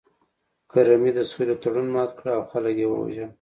[0.71, 3.29] کرمي د سولې تړون مات کړ او خلک یې ووژل